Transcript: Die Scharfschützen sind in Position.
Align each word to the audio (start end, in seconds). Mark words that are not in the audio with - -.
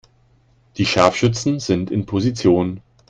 Die 0.77 0.87
Scharfschützen 0.87 1.59
sind 1.59 1.91
in 1.91 2.07
Position. 2.07 2.81